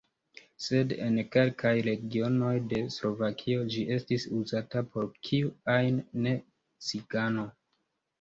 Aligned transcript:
Sed 0.67 0.93
en 1.07 1.17
kelkaj 1.33 1.73
regionoj 1.87 2.53
de 2.71 2.79
Slovakio 2.95 3.65
ĝi 3.73 3.83
estis 3.97 4.25
uzata 4.39 4.83
por 4.95 5.05
kiu 5.29 5.53
ajn 5.75 6.01
ne-cigano. 6.25 7.45